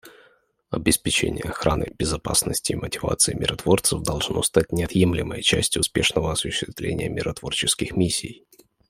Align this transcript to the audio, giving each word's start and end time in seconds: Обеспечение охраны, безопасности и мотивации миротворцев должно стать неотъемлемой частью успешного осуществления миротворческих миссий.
Обеспечение 0.71 1.43
охраны, 1.43 1.91
безопасности 1.95 2.71
и 2.71 2.75
мотивации 2.75 3.35
миротворцев 3.35 4.01
должно 4.01 4.41
стать 4.41 4.71
неотъемлемой 4.71 5.43
частью 5.43 5.81
успешного 5.81 6.31
осуществления 6.31 7.07
миротворческих 7.07 7.95
миссий. 7.95 8.43